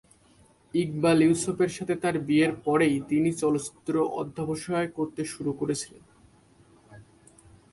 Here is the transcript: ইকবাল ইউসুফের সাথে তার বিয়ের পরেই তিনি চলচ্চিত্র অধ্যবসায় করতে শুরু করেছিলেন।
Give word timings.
ইকবাল 0.73 1.19
ইউসুফের 1.21 1.71
সাথে 1.77 1.95
তার 1.95 2.15
বিয়ের 2.19 2.53
পরেই 2.65 2.95
তিনি 3.09 3.29
চলচ্চিত্র 3.33 3.93
অধ্যবসায় 4.21 4.89
করতে 4.97 5.21
শুরু 5.25 5.51
করেছিলেন। 5.53 6.03